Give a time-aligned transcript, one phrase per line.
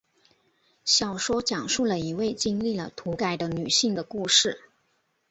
[0.83, 4.59] 小说讲述了一位经历了土改的女性的故事。